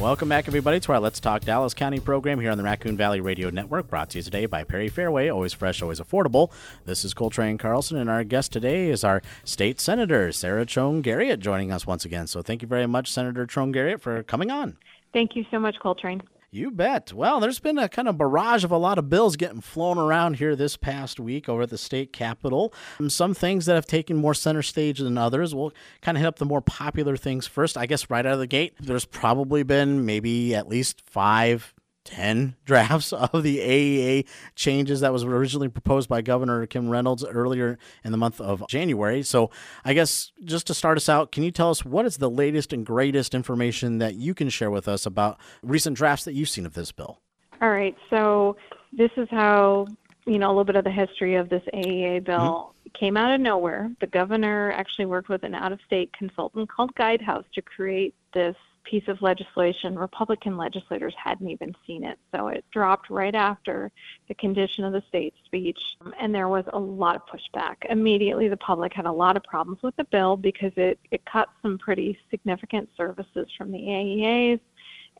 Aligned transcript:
Welcome 0.00 0.28
back, 0.28 0.46
everybody, 0.46 0.78
to 0.78 0.92
our 0.92 1.00
Let's 1.00 1.18
Talk 1.18 1.42
Dallas 1.42 1.74
County 1.74 1.98
program 1.98 2.38
here 2.38 2.52
on 2.52 2.56
the 2.56 2.62
Raccoon 2.62 2.96
Valley 2.96 3.20
Radio 3.20 3.50
Network, 3.50 3.90
brought 3.90 4.10
to 4.10 4.18
you 4.18 4.22
today 4.22 4.46
by 4.46 4.62
Perry 4.62 4.88
Fareway, 4.88 5.32
always 5.34 5.52
fresh, 5.52 5.82
always 5.82 5.98
affordable. 5.98 6.52
This 6.84 7.04
is 7.04 7.14
Coltrane 7.14 7.58
Carlson, 7.58 7.96
and 7.98 8.08
our 8.08 8.22
guest 8.22 8.52
today 8.52 8.90
is 8.90 9.02
our 9.02 9.22
state 9.42 9.80
senator, 9.80 10.30
Sarah 10.30 10.64
Trone 10.64 11.02
Garriott, 11.02 11.40
joining 11.40 11.72
us 11.72 11.84
once 11.84 12.04
again. 12.04 12.28
So 12.28 12.42
thank 12.42 12.62
you 12.62 12.68
very 12.68 12.86
much, 12.86 13.10
Senator 13.10 13.44
Trone 13.44 13.72
Garriott, 13.72 14.00
for 14.00 14.22
coming 14.22 14.52
on. 14.52 14.76
Thank 15.12 15.34
you 15.34 15.44
so 15.50 15.58
much, 15.58 15.74
Coltrane. 15.80 16.22
You 16.50 16.70
bet. 16.70 17.12
Well, 17.12 17.40
there's 17.40 17.60
been 17.60 17.76
a 17.76 17.90
kind 17.90 18.08
of 18.08 18.16
barrage 18.16 18.64
of 18.64 18.70
a 18.70 18.78
lot 18.78 18.96
of 18.96 19.10
bills 19.10 19.36
getting 19.36 19.60
flown 19.60 19.98
around 19.98 20.36
here 20.36 20.56
this 20.56 20.78
past 20.78 21.20
week 21.20 21.46
over 21.46 21.62
at 21.62 21.70
the 21.70 21.76
state 21.76 22.10
capitol. 22.10 22.72
Um, 22.98 23.10
some 23.10 23.34
things 23.34 23.66
that 23.66 23.74
have 23.74 23.84
taken 23.84 24.16
more 24.16 24.32
center 24.32 24.62
stage 24.62 24.98
than 24.98 25.18
others. 25.18 25.54
We'll 25.54 25.74
kind 26.00 26.16
of 26.16 26.22
hit 26.22 26.26
up 26.26 26.38
the 26.38 26.46
more 26.46 26.62
popular 26.62 27.18
things 27.18 27.46
first. 27.46 27.76
I 27.76 27.84
guess 27.84 28.08
right 28.08 28.24
out 28.24 28.32
of 28.32 28.38
the 28.38 28.46
gate, 28.46 28.72
there's 28.80 29.04
probably 29.04 29.62
been 29.62 30.06
maybe 30.06 30.54
at 30.54 30.68
least 30.68 31.02
five 31.02 31.74
10 32.08 32.56
drafts 32.64 33.12
of 33.12 33.42
the 33.42 33.58
AEA 33.58 34.26
changes 34.54 35.00
that 35.00 35.12
was 35.12 35.24
originally 35.24 35.68
proposed 35.68 36.08
by 36.08 36.22
Governor 36.22 36.66
Kim 36.66 36.88
Reynolds 36.88 37.22
earlier 37.24 37.78
in 38.02 38.12
the 38.12 38.18
month 38.18 38.40
of 38.40 38.66
January. 38.68 39.22
So, 39.22 39.50
I 39.84 39.92
guess 39.92 40.32
just 40.42 40.66
to 40.68 40.74
start 40.74 40.96
us 40.96 41.08
out, 41.08 41.32
can 41.32 41.42
you 41.42 41.50
tell 41.50 41.70
us 41.70 41.84
what 41.84 42.06
is 42.06 42.16
the 42.16 42.30
latest 42.30 42.72
and 42.72 42.84
greatest 42.84 43.34
information 43.34 43.98
that 43.98 44.14
you 44.14 44.32
can 44.32 44.48
share 44.48 44.70
with 44.70 44.88
us 44.88 45.04
about 45.04 45.38
recent 45.62 45.96
drafts 45.96 46.24
that 46.24 46.32
you've 46.32 46.48
seen 46.48 46.64
of 46.64 46.72
this 46.72 46.92
bill? 46.92 47.20
All 47.60 47.70
right. 47.70 47.96
So, 48.08 48.56
this 48.92 49.10
is 49.18 49.28
how, 49.30 49.86
you 50.26 50.38
know, 50.38 50.48
a 50.48 50.52
little 50.52 50.64
bit 50.64 50.76
of 50.76 50.84
the 50.84 50.90
history 50.90 51.34
of 51.34 51.50
this 51.50 51.62
AEA 51.74 52.24
bill. 52.24 52.38
Mm-hmm. 52.38 52.98
Came 52.98 53.18
out 53.18 53.34
of 53.34 53.40
nowhere. 53.40 53.90
The 54.00 54.06
governor 54.06 54.72
actually 54.72 55.04
worked 55.04 55.28
with 55.28 55.42
an 55.42 55.54
out 55.54 55.72
of 55.72 55.78
state 55.86 56.10
consultant 56.16 56.70
called 56.70 56.94
Guidehouse 56.94 57.44
to 57.54 57.60
create 57.60 58.14
this 58.32 58.56
piece 58.88 59.06
of 59.08 59.20
legislation, 59.20 59.98
Republican 59.98 60.56
legislators 60.56 61.14
hadn't 61.22 61.48
even 61.48 61.74
seen 61.86 62.04
it. 62.04 62.18
So 62.34 62.48
it 62.48 62.64
dropped 62.70 63.10
right 63.10 63.34
after 63.34 63.90
the 64.28 64.34
condition 64.34 64.84
of 64.84 64.92
the 64.92 65.02
state 65.08 65.34
speech, 65.44 65.78
and 66.18 66.34
there 66.34 66.48
was 66.48 66.64
a 66.72 66.78
lot 66.78 67.16
of 67.16 67.22
pushback. 67.26 67.76
Immediately, 67.88 68.48
the 68.48 68.56
public 68.56 68.92
had 68.94 69.06
a 69.06 69.12
lot 69.12 69.36
of 69.36 69.42
problems 69.44 69.82
with 69.82 69.94
the 69.96 70.04
bill 70.04 70.36
because 70.36 70.72
it, 70.76 70.98
it 71.10 71.24
cut 71.26 71.48
some 71.60 71.76
pretty 71.76 72.18
significant 72.30 72.88
services 72.96 73.48
from 73.56 73.70
the 73.70 73.78
AEAs, 73.78 74.60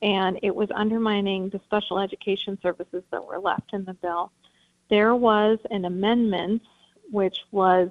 and 0.01 0.39
it 0.42 0.55
was 0.55 0.69
undermining 0.75 1.51
the 1.51 1.61
special 1.64 1.98
education 1.98 2.59
services 2.62 3.03
that 3.11 3.25
were 3.25 3.39
left 3.39 3.75
in 3.75 3.85
the 3.85 3.95
bill. 3.95 4.33
There 4.89 5.14
was 5.14 5.59
an 5.70 5.85
amendment 5.85 6.62
which 7.11 7.41
was 7.51 7.91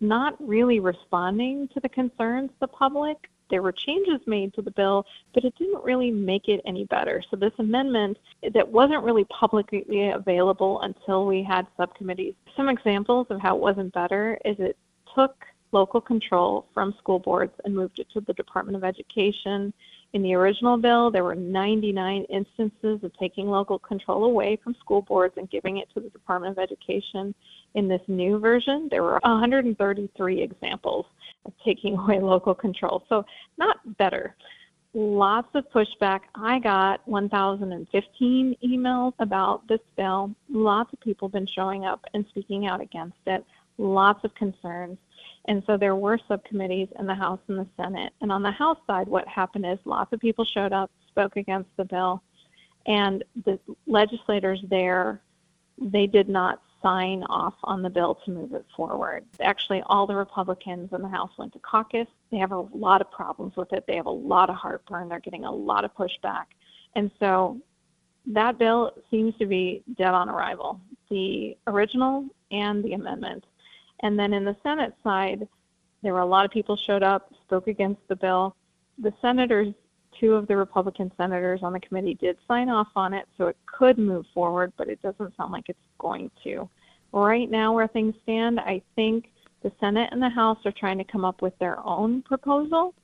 not 0.00 0.36
really 0.40 0.80
responding 0.80 1.68
to 1.68 1.80
the 1.80 1.88
concerns 1.88 2.50
of 2.50 2.58
the 2.60 2.68
public 2.68 3.30
there 3.50 3.62
were 3.62 3.72
changes 3.72 4.20
made 4.26 4.54
to 4.54 4.62
the 4.62 4.70
bill, 4.72 5.04
but 5.34 5.44
it 5.44 5.54
didn't 5.58 5.84
really 5.84 6.10
make 6.10 6.48
it 6.48 6.60
any 6.66 6.84
better. 6.84 7.22
So 7.30 7.36
this 7.36 7.52
amendment 7.58 8.18
that 8.54 8.66
wasn't 8.66 9.04
really 9.04 9.24
publicly 9.24 10.10
available 10.10 10.80
until 10.82 11.26
we 11.26 11.42
had 11.42 11.66
subcommittees. 11.76 12.34
Some 12.56 12.68
examples 12.68 13.26
of 13.30 13.40
how 13.40 13.56
it 13.56 13.60
wasn't 13.60 13.92
better 13.92 14.38
is 14.44 14.56
it 14.58 14.76
took 15.14 15.34
local 15.72 16.00
control 16.00 16.66
from 16.72 16.94
school 16.98 17.18
boards 17.18 17.52
and 17.64 17.74
moved 17.74 17.98
it 17.98 18.08
to 18.14 18.20
the 18.20 18.32
Department 18.34 18.76
of 18.76 18.84
Education. 18.84 19.72
In 20.16 20.22
the 20.22 20.32
original 20.32 20.78
bill, 20.78 21.10
there 21.10 21.24
were 21.24 21.34
99 21.34 22.24
instances 22.30 23.04
of 23.04 23.12
taking 23.20 23.48
local 23.50 23.78
control 23.78 24.24
away 24.24 24.56
from 24.64 24.74
school 24.76 25.02
boards 25.02 25.34
and 25.36 25.50
giving 25.50 25.76
it 25.76 25.90
to 25.92 26.00
the 26.00 26.08
Department 26.08 26.52
of 26.52 26.58
Education. 26.58 27.34
In 27.74 27.86
this 27.86 28.00
new 28.08 28.38
version, 28.38 28.88
there 28.90 29.02
were 29.02 29.20
133 29.24 30.40
examples 30.40 31.04
of 31.44 31.52
taking 31.62 31.98
away 31.98 32.18
local 32.18 32.54
control. 32.54 33.04
So, 33.10 33.26
not 33.58 33.76
better. 33.98 34.34
Lots 34.94 35.48
of 35.52 35.68
pushback. 35.68 36.20
I 36.34 36.60
got 36.60 37.06
1,015 37.06 38.56
emails 38.64 39.12
about 39.18 39.68
this 39.68 39.80
bill. 39.98 40.34
Lots 40.48 40.90
of 40.94 41.00
people 41.00 41.28
have 41.28 41.34
been 41.34 41.46
showing 41.46 41.84
up 41.84 42.02
and 42.14 42.24
speaking 42.30 42.66
out 42.66 42.80
against 42.80 43.18
it. 43.26 43.44
Lots 43.76 44.24
of 44.24 44.34
concerns. 44.34 44.96
And 45.46 45.62
so 45.66 45.76
there 45.76 45.94
were 45.94 46.18
subcommittees 46.28 46.88
in 46.98 47.06
the 47.06 47.14
House 47.14 47.40
and 47.48 47.58
the 47.58 47.66
Senate. 47.76 48.12
And 48.20 48.32
on 48.32 48.42
the 48.42 48.50
House 48.50 48.78
side, 48.86 49.08
what 49.08 49.26
happened 49.28 49.64
is 49.66 49.78
lots 49.84 50.12
of 50.12 50.20
people 50.20 50.44
showed 50.44 50.72
up, 50.72 50.90
spoke 51.08 51.36
against 51.36 51.70
the 51.76 51.84
bill, 51.84 52.22
and 52.86 53.24
the 53.44 53.58
legislators 53.86 54.60
there, 54.68 55.20
they 55.78 56.06
did 56.06 56.28
not 56.28 56.62
sign 56.82 57.24
off 57.24 57.54
on 57.64 57.82
the 57.82 57.90
bill 57.90 58.16
to 58.24 58.30
move 58.30 58.52
it 58.54 58.64
forward. 58.76 59.24
Actually, 59.40 59.82
all 59.86 60.06
the 60.06 60.14
Republicans 60.14 60.92
in 60.92 61.02
the 61.02 61.08
House 61.08 61.30
went 61.38 61.52
to 61.52 61.58
caucus. 61.58 62.06
They 62.30 62.38
have 62.38 62.52
a 62.52 62.60
lot 62.60 63.00
of 63.00 63.10
problems 63.10 63.56
with 63.56 63.72
it. 63.72 63.84
They 63.86 63.96
have 63.96 64.06
a 64.06 64.10
lot 64.10 64.50
of 64.50 64.56
heartburn. 64.56 65.08
They're 65.08 65.20
getting 65.20 65.44
a 65.44 65.50
lot 65.50 65.84
of 65.84 65.94
pushback. 65.94 66.44
And 66.94 67.10
so 67.18 67.60
that 68.26 68.58
bill 68.58 68.92
seems 69.10 69.36
to 69.38 69.46
be 69.46 69.82
dead 69.96 70.14
on 70.14 70.28
arrival. 70.28 70.80
The 71.10 71.56
original 71.66 72.26
and 72.50 72.84
the 72.84 72.92
amendment. 72.92 73.44
And 74.00 74.18
then 74.18 74.32
in 74.32 74.44
the 74.44 74.56
Senate 74.62 74.94
side, 75.02 75.48
there 76.02 76.12
were 76.12 76.20
a 76.20 76.26
lot 76.26 76.44
of 76.44 76.50
people 76.50 76.76
showed 76.76 77.02
up, 77.02 77.32
spoke 77.44 77.68
against 77.68 78.00
the 78.08 78.16
bill. 78.16 78.54
The 78.98 79.12
senators, 79.20 79.74
two 80.18 80.34
of 80.34 80.46
the 80.46 80.56
Republican 80.56 81.10
senators 81.16 81.60
on 81.62 81.72
the 81.72 81.80
committee 81.80 82.14
did 82.14 82.36
sign 82.46 82.68
off 82.68 82.88
on 82.96 83.12
it, 83.14 83.26
so 83.36 83.46
it 83.46 83.56
could 83.66 83.98
move 83.98 84.26
forward, 84.32 84.72
but 84.76 84.88
it 84.88 85.00
doesn't 85.02 85.36
sound 85.36 85.52
like 85.52 85.68
it's 85.68 85.78
going 85.98 86.30
to. 86.44 86.68
Right 87.12 87.50
now, 87.50 87.72
where 87.72 87.88
things 87.88 88.14
stand, 88.22 88.60
I 88.60 88.82
think 88.94 89.30
the 89.62 89.72
Senate 89.80 90.10
and 90.12 90.22
the 90.22 90.28
House 90.28 90.58
are 90.64 90.72
trying 90.72 90.98
to 90.98 91.04
come 91.04 91.24
up 91.24 91.42
with 91.42 91.58
their 91.58 91.84
own 91.84 92.22
proposal. 92.22 92.94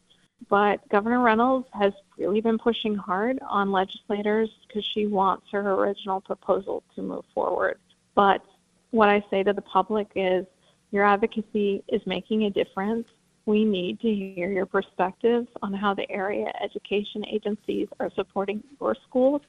But 0.48 0.86
Governor 0.88 1.20
Reynolds 1.20 1.68
has 1.72 1.92
really 2.18 2.40
been 2.40 2.58
pushing 2.58 2.94
hard 2.94 3.38
on 3.48 3.70
legislators 3.70 4.50
because 4.66 4.84
she 4.84 5.06
wants 5.06 5.46
her 5.52 5.72
original 5.72 6.20
proposal 6.20 6.82
to 6.94 7.02
move 7.02 7.24
forward. 7.34 7.78
But 8.14 8.44
what 8.90 9.08
I 9.08 9.24
say 9.30 9.42
to 9.42 9.52
the 9.52 9.62
public 9.62 10.08
is 10.14 10.46
your 10.92 11.04
advocacy 11.04 11.82
is 11.88 12.00
making 12.06 12.44
a 12.44 12.50
difference. 12.50 13.08
We 13.46 13.64
need 13.64 13.98
to 14.00 14.14
hear 14.14 14.50
your 14.50 14.66
perspectives 14.66 15.48
on 15.62 15.72
how 15.72 15.94
the 15.94 16.08
area 16.10 16.52
education 16.62 17.24
agencies 17.26 17.88
are 17.98 18.10
supporting 18.14 18.62
your 18.80 18.94
schools. 19.08 19.42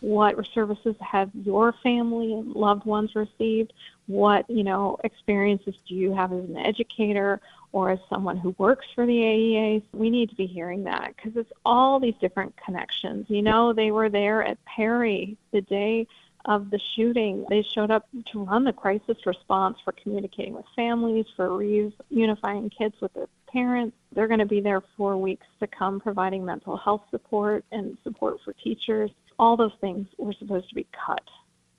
What 0.00 0.36
services 0.52 0.94
have 1.00 1.30
your 1.32 1.74
family 1.82 2.34
and 2.34 2.52
loved 2.54 2.84
ones 2.84 3.14
received? 3.14 3.72
What, 4.06 4.48
you 4.50 4.64
know, 4.64 4.98
experiences 5.02 5.74
do 5.88 5.94
you 5.94 6.12
have 6.12 6.32
as 6.32 6.44
an 6.44 6.56
educator 6.56 7.40
or 7.72 7.90
as 7.90 7.98
someone 8.10 8.36
who 8.36 8.54
works 8.58 8.86
for 8.94 9.06
the 9.06 9.12
AEA, 9.12 9.82
We 9.94 10.10
need 10.10 10.28
to 10.30 10.36
be 10.36 10.46
hearing 10.46 10.84
that 10.84 11.14
because 11.16 11.36
it's 11.36 11.52
all 11.64 11.98
these 11.98 12.14
different 12.20 12.54
connections. 12.62 13.26
You 13.28 13.42
know, 13.42 13.72
they 13.72 13.90
were 13.90 14.10
there 14.10 14.42
at 14.42 14.62
Perry 14.66 15.36
the 15.52 15.62
day 15.62 16.06
of 16.44 16.70
the 16.70 16.80
shooting. 16.94 17.44
They 17.48 17.62
showed 17.62 17.90
up 17.90 18.08
to 18.32 18.44
run 18.44 18.64
the 18.64 18.72
crisis 18.72 19.16
response 19.26 19.78
for 19.84 19.92
communicating 19.92 20.54
with 20.54 20.64
families, 20.74 21.26
for 21.36 21.48
reunifying 21.48 22.70
kids 22.76 22.94
with 23.00 23.12
their 23.14 23.28
parents. 23.48 23.96
They're 24.12 24.28
going 24.28 24.40
to 24.40 24.46
be 24.46 24.60
there 24.60 24.82
for 24.96 25.16
weeks 25.16 25.46
to 25.60 25.66
come, 25.66 26.00
providing 26.00 26.44
mental 26.44 26.76
health 26.76 27.02
support 27.10 27.64
and 27.72 27.96
support 28.02 28.38
for 28.44 28.52
teachers. 28.54 29.10
All 29.38 29.56
those 29.56 29.72
things 29.80 30.06
were 30.18 30.34
supposed 30.38 30.68
to 30.68 30.74
be 30.74 30.86
cut 31.06 31.22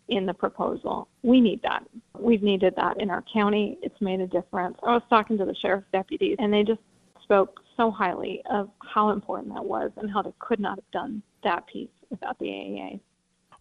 in 0.09 0.25
the 0.25 0.33
proposal. 0.33 1.07
We 1.21 1.39
need 1.41 1.61
that. 1.63 1.83
We've 2.17 2.43
needed 2.43 2.75
that 2.75 3.01
in 3.01 3.09
our 3.09 3.23
county. 3.33 3.77
It's 3.81 3.99
made 4.01 4.19
a 4.19 4.27
difference. 4.27 4.77
I 4.83 4.93
was 4.93 5.03
talking 5.09 5.37
to 5.37 5.45
the 5.45 5.55
sheriff's 5.55 5.87
deputies, 5.91 6.37
and 6.39 6.53
they 6.53 6.63
just 6.63 6.81
spoke 7.21 7.61
so 7.77 7.89
highly 7.89 8.41
of 8.49 8.69
how 8.79 9.09
important 9.09 9.53
that 9.53 9.63
was 9.63 9.91
and 9.97 10.11
how 10.11 10.21
they 10.21 10.33
could 10.39 10.59
not 10.59 10.77
have 10.77 10.91
done 10.91 11.23
that 11.43 11.65
piece 11.67 11.89
without 12.09 12.37
the 12.39 12.45
AEA. 12.45 12.99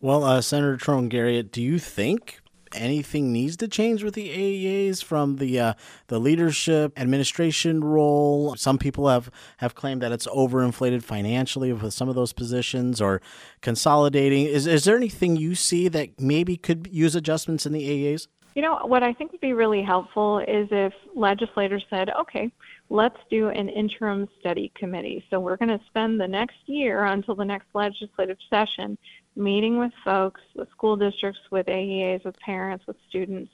Well, 0.03 0.25
uh, 0.25 0.41
Senator 0.41 0.77
Trone 0.77 1.09
do 1.09 1.63
you 1.63 1.79
think 1.79 2.41
anything 2.75 3.33
needs 3.33 3.57
to 3.59 3.69
change 3.69 4.03
with 4.03 4.15
the 4.15 4.31
AEAs 4.31 5.01
from 5.01 5.37
the 5.37 5.61
uh, 5.61 5.75
the 6.09 6.19
leadership 6.19 6.99
administration 6.99 7.85
role? 7.85 8.57
Some 8.57 8.79
people 8.79 9.07
have, 9.07 9.31
have 9.59 9.77
claimed 9.77 10.03
that 10.03 10.11
it's 10.11 10.27
overinflated 10.27 11.05
financially 11.05 11.73
with 11.73 11.95
some 11.95 12.09
of 12.09 12.17
those 12.17 12.33
positions 12.33 13.01
or 13.01 13.23
consolidating. 13.61 14.47
Is 14.47 14.67
is 14.67 14.83
there 14.83 14.97
anything 14.97 15.37
you 15.37 15.55
see 15.55 15.87
that 15.87 16.21
maybe 16.21 16.57
could 16.57 16.89
use 16.91 17.15
adjustments 17.15 17.65
in 17.65 17.73
the 17.73 17.89
AEAs? 17.89 18.27
You 18.57 18.63
know, 18.63 18.81
what 18.85 19.05
I 19.05 19.13
think 19.13 19.31
would 19.31 19.41
be 19.41 19.53
really 19.53 19.85
helpful 19.85 20.41
is 20.41 20.67
if 20.73 20.93
legislators 21.15 21.85
said, 21.89 22.11
okay, 22.11 22.53
let's 22.91 23.17
do 23.31 23.49
an 23.49 23.69
interim 23.69 24.29
study 24.41 24.73
committee. 24.75 25.25
So 25.31 25.39
we're 25.39 25.57
going 25.57 25.79
to 25.79 25.81
spend 25.87 26.21
the 26.21 26.29
next 26.29 26.59
year 26.67 27.05
until 27.05 27.35
the 27.35 27.47
next 27.47 27.69
legislative 27.73 28.37
session 28.51 28.99
meeting 29.37 29.79
with 29.79 29.93
folks, 30.05 30.41
with 30.55 30.71
school 30.71 30.97
districts, 30.97 31.41
with 31.51 31.67
AEAs, 31.67 32.25
with 32.25 32.39
parents, 32.41 32.87
with 32.87 32.97
students, 33.09 33.51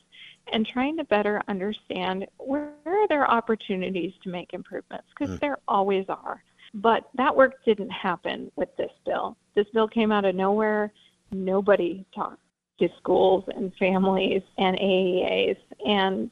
and 0.52 0.66
trying 0.66 0.96
to 0.96 1.04
better 1.04 1.42
understand 1.48 2.26
where 2.38 2.72
there 2.84 2.94
are 2.94 3.08
there 3.08 3.30
opportunities 3.30 4.12
to 4.22 4.30
make 4.30 4.54
improvements, 4.54 5.06
because 5.16 5.36
mm. 5.36 5.40
there 5.40 5.58
always 5.68 6.06
are. 6.08 6.42
But 6.74 7.08
that 7.16 7.34
work 7.34 7.54
didn't 7.64 7.90
happen 7.90 8.50
with 8.56 8.74
this 8.76 8.90
bill. 9.06 9.36
This 9.54 9.66
bill 9.72 9.88
came 9.88 10.12
out 10.12 10.24
of 10.24 10.34
nowhere. 10.34 10.92
Nobody 11.30 12.04
talked 12.14 12.40
to 12.80 12.88
schools 12.98 13.44
and 13.54 13.72
families 13.78 14.42
and 14.58 14.76
AEAs. 14.76 15.56
And 15.86 16.30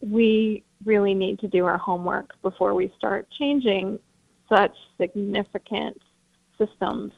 we 0.00 0.64
really 0.84 1.14
need 1.14 1.38
to 1.40 1.48
do 1.48 1.64
our 1.64 1.78
homework 1.78 2.30
before 2.42 2.74
we 2.74 2.92
start 2.96 3.26
changing 3.38 3.98
such 4.48 4.74
significant 5.00 6.00
systems 6.58 7.12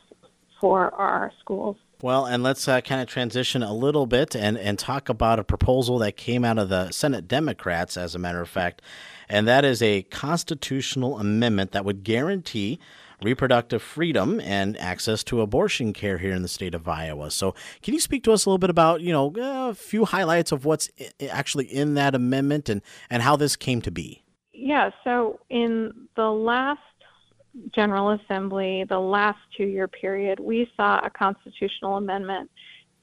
for 0.61 0.95
our 0.95 1.33
schools. 1.41 1.77
Well, 2.01 2.27
and 2.27 2.45
let's 2.45 2.69
uh, 2.69 2.81
kind 2.81 3.01
of 3.01 3.09
transition 3.09 3.63
a 3.63 3.75
little 3.75 4.07
bit 4.07 4.37
and, 4.37 4.57
and 4.57 4.79
talk 4.79 5.09
about 5.09 5.41
a 5.41 5.45
proposal 5.45 5.99
that 5.99 6.17
came 6.17 6.45
out 6.45 6.59
of 6.59 6.69
the 6.69 6.93
Senate 6.93 7.27
Democrats, 7.27 7.97
as 7.97 8.15
a 8.15 8.21
matter 8.21 8.41
of 8.41 8.49
fact, 8.49 8.83
and 9.29 9.49
that 9.49 9.65
is 9.65 9.83
a 9.83 10.03
constitutional 10.03 11.19
amendment 11.19 11.73
that 11.73 11.85
would 11.85 12.05
guarantee 12.05 12.79
reproductive 13.21 13.83
freedom 13.83 14.41
and 14.41 14.77
access 14.79 15.25
to 15.25 15.41
abortion 15.41 15.93
care 15.93 16.19
here 16.19 16.33
in 16.33 16.43
the 16.43 16.49
state 16.49 16.75
of 16.75 16.87
Iowa. 16.87 17.33
So, 17.33 17.55
can 17.83 17.95
you 17.95 18.01
speak 18.01 18.23
to 18.25 18.33
us 18.33 18.47
a 18.47 18.49
little 18.49 18.59
bit 18.59 18.71
about, 18.71 19.01
you 19.01 19.13
know, 19.13 19.33
a 19.37 19.75
few 19.75 20.05
highlights 20.05 20.53
of 20.53 20.65
what's 20.65 20.89
actually 21.31 21.67
in 21.67 21.95
that 21.95 22.15
amendment 22.15 22.69
and, 22.69 22.81
and 23.11 23.23
how 23.23 23.35
this 23.35 23.57
came 23.57 23.83
to 23.83 23.91
be? 23.91 24.23
Yeah, 24.53 24.91
so 25.05 25.41
in 25.51 26.09
the 26.17 26.31
last 26.31 26.81
General 27.75 28.11
Assembly, 28.11 28.85
the 28.89 28.99
last 28.99 29.39
two 29.57 29.67
year 29.67 29.89
period, 29.89 30.41
we 30.41 30.71
saw 30.77 31.01
a 31.03 31.11
constitutional 31.11 31.97
amendment 31.97 32.51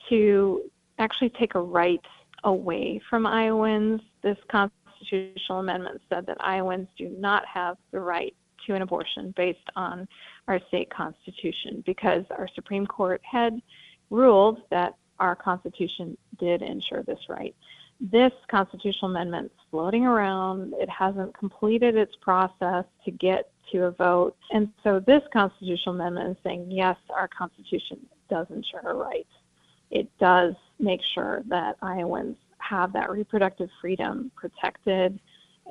to 0.10 0.70
actually 1.00 1.30
take 1.30 1.56
a 1.56 1.62
right 1.62 2.06
away 2.44 3.02
from 3.10 3.26
Iowans. 3.26 4.02
This 4.22 4.38
constitutional 4.48 5.60
amendment 5.60 6.02
said 6.10 6.26
that 6.28 6.38
Iowans 6.40 6.88
do 6.98 7.10
not 7.10 7.46
have 7.46 7.78
the 7.92 8.00
right 8.00 8.36
to 8.66 8.74
an 8.74 8.82
abortion 8.82 9.34
based 9.36 9.70
on 9.76 10.08
our 10.48 10.60
state 10.68 10.90
constitution 10.90 11.84
because 11.86 12.26
our 12.32 12.48
Supreme 12.56 12.88
Court 12.88 13.22
had 13.24 13.62
ruled 14.10 14.62
that 14.70 14.96
our 15.20 15.36
Constitution 15.36 16.18
did 16.40 16.62
ensure 16.62 17.04
this 17.04 17.20
right. 17.30 17.56
This 18.02 18.34
constitutional 18.50 19.12
amendment 19.12 19.52
is 19.54 19.62
floating 19.72 20.06
around. 20.06 20.74
It 20.78 20.90
hasn't 20.90 21.38
completed 21.38 21.96
its 21.96 22.16
process 22.18 22.86
to 23.06 23.12
get 23.12 23.50
to 23.72 23.86
a 23.86 23.92
vote. 23.92 24.36
And 24.52 24.70
so 24.84 25.00
this 25.00 25.22
constitutional 25.32 25.96
amendment 25.96 26.38
is 26.38 26.44
saying, 26.44 26.68
yes, 26.70 26.98
our 27.10 27.28
Constitution 27.28 28.06
does 28.30 28.48
ensure 28.50 28.82
a 28.82 28.94
right. 28.94 29.28
It 29.92 30.10
does 30.20 30.56
make 30.80 31.02
sure 31.14 31.44
that 31.48 31.78
Iowans 31.82 32.38
have 32.58 32.94
that 32.94 33.10
reproductive 33.12 33.70
freedom 33.80 34.32
protected, 34.36 35.20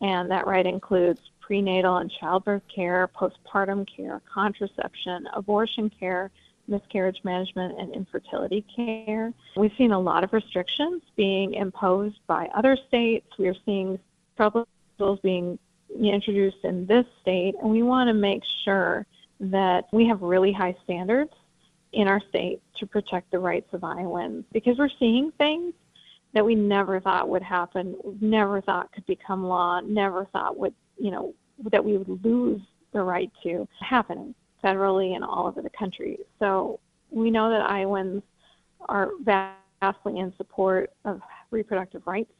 and 0.01 0.31
that 0.31 0.47
right 0.47 0.67
includes 0.67 1.21
prenatal 1.41 1.99
and 1.99 2.11
childbirth 2.11 2.63
care, 2.75 3.09
postpartum 3.09 3.87
care, 3.87 4.23
contraception, 4.33 5.27
abortion 5.35 5.91
care, 5.91 6.31
miscarriage 6.69 7.21
management, 7.25 7.79
and 7.79 7.93
infertility 7.95 8.65
care. 8.75 9.33
We've 9.57 9.73
seen 9.77 9.93
a 9.93 9.99
lot 9.99 10.25
of 10.25 10.33
restrictions 10.33 11.03
being 11.17 11.55
imposed 11.55 12.19
by 12.27 12.49
other 12.55 12.79
states. 12.89 13.27
We 13.39 13.49
are 13.49 13.57
seeing 13.67 13.99
proposals 14.37 15.21
being 15.23 15.59
introduced 16.03 16.65
in 16.65 16.87
this 16.87 17.07
state, 17.23 17.55
and 17.61 17.71
we 17.71 17.83
want 17.83 18.09
to 18.09 18.15
make 18.15 18.43
sure 18.65 19.07
that 19.41 19.87
we 19.93 20.07
have 20.07 20.23
really 20.23 20.53
high 20.53 20.77
standards 20.85 21.33
in 21.93 22.09
our 22.09 22.21
state 22.29 22.61
to 22.79 22.87
protect 22.87 23.31
the 23.31 23.39
rights 23.39 23.73
of 23.73 23.85
Iowans 23.85 24.45
because 24.53 24.79
we're 24.79 24.89
seeing 24.99 25.31
things 25.33 25.73
that 26.33 26.45
we 26.45 26.55
never 26.55 27.01
thought 27.01 27.29
would 27.29 27.43
happen, 27.43 27.97
never 28.21 28.61
thought 28.61 28.91
could 28.93 29.07
become 29.07 29.47
law, 29.47 29.81
never 29.81 30.27
thought 30.33 30.59
would, 30.59 30.75
you 30.99 31.11
know, 31.13 31.33
that 31.71 31.85
we 31.85 31.97
would 31.97 32.25
lose 32.25 32.61
the 32.93 33.01
right 33.01 33.31
to 33.45 33.69
happening 33.79 34.35
federally 34.63 35.15
and 35.15 35.23
all 35.23 35.47
over 35.47 35.63
the 35.63 35.71
country. 35.71 36.19
So 36.41 36.81
we 37.11 37.31
know 37.31 37.51
that 37.51 37.71
Iowans 37.71 38.23
are 38.89 39.11
vastly 39.23 40.19
in 40.19 40.33
support 40.37 40.91
of 41.05 41.21
reproductive 41.51 42.03
rights 42.07 42.33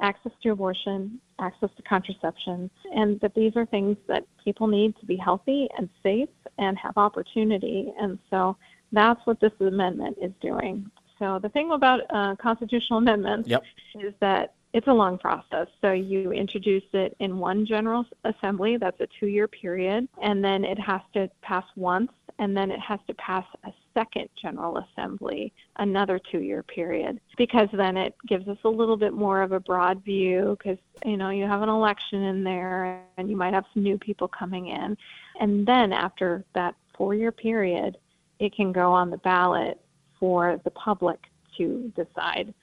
access 0.00 0.32
to 0.42 0.50
abortion, 0.50 1.20
access 1.38 1.70
to 1.76 1.82
contraception, 1.82 2.70
and 2.94 3.20
that 3.20 3.34
these 3.34 3.56
are 3.56 3.66
things 3.66 3.96
that 4.08 4.24
people 4.42 4.66
need 4.66 4.96
to 4.98 5.06
be 5.06 5.16
healthy 5.16 5.68
and 5.76 5.88
safe 6.02 6.28
and 6.58 6.76
have 6.78 6.96
opportunity. 6.96 7.92
And 8.00 8.18
so 8.30 8.56
that's 8.90 9.24
what 9.26 9.40
this 9.40 9.52
amendment 9.60 10.18
is 10.20 10.32
doing. 10.40 10.90
So 11.18 11.38
the 11.38 11.48
thing 11.48 11.70
about 11.72 12.00
uh, 12.10 12.34
constitutional 12.36 12.98
amendments 12.98 13.48
yep. 13.48 13.62
is 13.94 14.12
that 14.20 14.54
it's 14.72 14.88
a 14.88 14.92
long 14.92 15.18
process. 15.18 15.68
So 15.80 15.92
you 15.92 16.32
introduce 16.32 16.84
it 16.92 17.14
in 17.20 17.38
one 17.38 17.66
general 17.66 18.06
assembly, 18.24 18.78
that's 18.78 19.00
a 19.00 19.08
two 19.20 19.26
year 19.26 19.46
period, 19.46 20.08
and 20.20 20.42
then 20.42 20.64
it 20.64 20.78
has 20.78 21.02
to 21.14 21.30
pass 21.42 21.64
once, 21.76 22.10
and 22.38 22.56
then 22.56 22.70
it 22.70 22.80
has 22.80 23.00
to 23.06 23.14
pass 23.14 23.44
a 23.64 23.72
second 23.94 24.28
general 24.40 24.78
assembly, 24.78 25.52
another 25.76 26.18
two 26.18 26.40
year 26.40 26.62
period, 26.62 27.20
because 27.36 27.68
then 27.72 27.96
it 27.96 28.14
gives 28.26 28.48
us 28.48 28.58
a 28.64 28.68
little 28.68 28.96
bit 28.96 29.12
more 29.12 29.42
of 29.42 29.52
a 29.52 29.60
broad 29.60 30.02
view 30.04 30.56
because, 30.58 30.78
you 31.04 31.16
know, 31.16 31.30
you 31.30 31.44
have 31.44 31.62
an 31.62 31.68
election 31.68 32.22
in 32.22 32.44
there 32.44 33.02
and 33.16 33.30
you 33.30 33.36
might 33.36 33.54
have 33.54 33.64
some 33.74 33.82
new 33.82 33.98
people 33.98 34.28
coming 34.28 34.68
in. 34.68 34.96
And 35.40 35.66
then 35.66 35.92
after 35.92 36.44
that 36.54 36.74
four 36.96 37.14
year 37.14 37.32
period, 37.32 37.96
it 38.38 38.54
can 38.54 38.72
go 38.72 38.92
on 38.92 39.10
the 39.10 39.18
ballot 39.18 39.80
for 40.18 40.60
the 40.64 40.70
public 40.70 41.18
to 41.58 41.92
decide. 41.94 42.54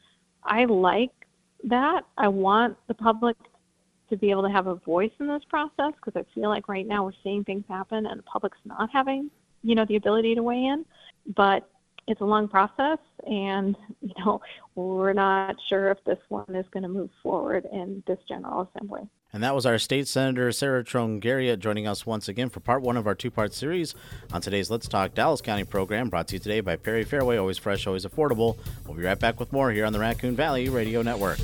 I 0.43 0.65
like 0.65 1.11
that. 1.65 2.05
I 2.17 2.27
want 2.27 2.77
the 2.87 2.93
public 2.93 3.37
to 4.09 4.17
be 4.17 4.31
able 4.31 4.43
to 4.43 4.49
have 4.49 4.67
a 4.67 4.75
voice 4.75 5.11
in 5.19 5.27
this 5.27 5.43
process 5.49 5.93
because 6.03 6.15
I 6.15 6.25
feel 6.33 6.49
like 6.49 6.67
right 6.67 6.87
now 6.87 7.05
we're 7.05 7.11
seeing 7.23 7.43
things 7.43 7.63
happen 7.69 8.05
and 8.07 8.19
the 8.19 8.23
public's 8.23 8.57
not 8.65 8.89
having, 8.91 9.29
you 9.63 9.75
know, 9.75 9.85
the 9.85 9.95
ability 9.95 10.35
to 10.35 10.43
weigh 10.43 10.65
in. 10.65 10.85
But 11.35 11.69
it's 12.07 12.21
a 12.21 12.25
long 12.25 12.47
process 12.47 12.97
and, 13.25 13.75
you 14.01 14.13
know, 14.25 14.41
we're 14.75 15.13
not 15.13 15.55
sure 15.69 15.91
if 15.91 16.03
this 16.05 16.19
one 16.29 16.55
is 16.55 16.65
going 16.71 16.83
to 16.83 16.89
move 16.89 17.09
forward 17.21 17.65
in 17.71 18.03
this 18.07 18.19
General 18.27 18.69
Assembly. 18.73 19.01
And 19.31 19.43
that 19.43 19.53
was 19.53 19.67
our 19.67 19.77
state 19.77 20.07
senator, 20.07 20.51
Sarah 20.51 20.83
Trone 20.83 21.21
Garriott, 21.21 21.59
joining 21.59 21.87
us 21.87 22.03
once 22.03 22.27
again 22.27 22.49
for 22.49 22.61
part 22.61 22.81
one 22.81 22.97
of 22.97 23.05
our 23.05 23.13
two 23.13 23.29
part 23.29 23.53
series 23.53 23.93
on 24.33 24.41
today's 24.41 24.71
Let's 24.71 24.87
Talk 24.87 25.13
Dallas 25.13 25.39
County 25.39 25.65
program, 25.65 26.09
brought 26.09 26.29
to 26.29 26.35
you 26.35 26.39
today 26.39 26.61
by 26.61 26.77
Perry 26.77 27.05
Fareway. 27.05 27.39
Always 27.39 27.59
fresh, 27.59 27.85
always 27.85 28.05
affordable. 28.05 28.57
We'll 28.87 28.97
be 28.97 29.03
right 29.03 29.19
back 29.19 29.39
with 29.39 29.53
more 29.53 29.71
here 29.71 29.85
on 29.85 29.93
the 29.93 29.99
Raccoon 29.99 30.35
Valley 30.35 30.67
Radio 30.67 31.03
Network. 31.03 31.37